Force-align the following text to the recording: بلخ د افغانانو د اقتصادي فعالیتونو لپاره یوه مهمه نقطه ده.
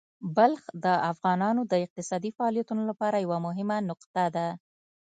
بلخ 0.35 0.61
د 0.83 0.85
افغانانو 1.11 1.61
د 1.71 1.73
اقتصادي 1.85 2.31
فعالیتونو 2.37 2.81
لپاره 2.89 3.23
یوه 3.25 3.37
مهمه 3.47 3.77
نقطه 3.89 4.23
ده. 4.35 4.47